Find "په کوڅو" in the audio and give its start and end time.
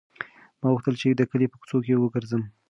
1.49-1.77